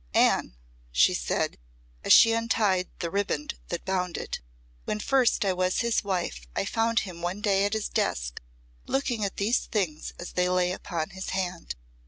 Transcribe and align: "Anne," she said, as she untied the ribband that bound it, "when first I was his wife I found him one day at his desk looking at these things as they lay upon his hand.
"Anne," 0.15 0.55
she 0.91 1.13
said, 1.13 1.59
as 2.03 2.11
she 2.11 2.31
untied 2.31 2.89
the 2.97 3.11
ribband 3.11 3.59
that 3.67 3.85
bound 3.85 4.17
it, 4.17 4.39
"when 4.85 4.99
first 4.99 5.45
I 5.45 5.53
was 5.53 5.81
his 5.81 6.03
wife 6.03 6.47
I 6.55 6.65
found 6.65 7.01
him 7.01 7.21
one 7.21 7.39
day 7.39 7.65
at 7.65 7.73
his 7.73 7.87
desk 7.87 8.41
looking 8.87 9.23
at 9.23 9.37
these 9.37 9.67
things 9.67 10.11
as 10.17 10.31
they 10.31 10.49
lay 10.49 10.71
upon 10.71 11.11
his 11.11 11.29
hand. 11.29 11.75